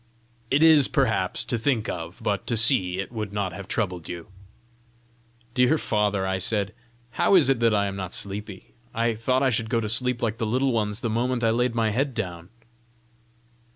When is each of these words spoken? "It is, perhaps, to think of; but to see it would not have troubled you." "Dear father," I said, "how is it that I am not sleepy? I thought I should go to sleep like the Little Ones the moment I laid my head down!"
"It 0.49 0.63
is, 0.63 0.87
perhaps, 0.87 1.45
to 1.45 1.59
think 1.59 1.87
of; 1.87 2.19
but 2.23 2.47
to 2.47 2.57
see 2.57 2.97
it 2.97 3.11
would 3.11 3.31
not 3.31 3.53
have 3.53 3.67
troubled 3.67 4.09
you." 4.09 4.29
"Dear 5.53 5.77
father," 5.77 6.25
I 6.25 6.39
said, 6.39 6.73
"how 7.11 7.35
is 7.35 7.49
it 7.49 7.59
that 7.59 7.75
I 7.75 7.85
am 7.85 7.97
not 7.97 8.15
sleepy? 8.15 8.73
I 8.95 9.13
thought 9.13 9.43
I 9.43 9.51
should 9.51 9.69
go 9.69 9.79
to 9.79 9.87
sleep 9.87 10.23
like 10.23 10.37
the 10.39 10.47
Little 10.47 10.71
Ones 10.71 11.01
the 11.01 11.09
moment 11.11 11.43
I 11.43 11.51
laid 11.51 11.75
my 11.75 11.91
head 11.91 12.15
down!" 12.15 12.49